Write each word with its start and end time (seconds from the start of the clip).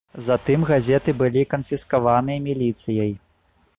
Затым 0.27 0.63
газеты 0.69 1.13
былі 1.21 1.43
канфіскаваныя 1.53 2.39
міліцыяй. 2.47 3.11